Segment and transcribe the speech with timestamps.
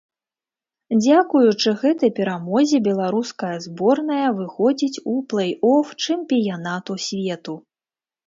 [1.01, 7.53] Дзякуючы гэтай перамозе беларуская зборная выходзіць у плэй-оф чэмпіянату свету.